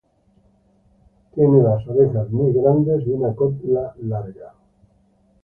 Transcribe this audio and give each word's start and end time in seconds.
Tiene 1.35 1.61
las 1.61 1.85
orejas 1.87 2.27
muy 2.31 2.51
grandes 2.53 3.05
y 3.05 3.11
una 3.11 3.35
cola 3.35 3.93
larga. 4.01 4.51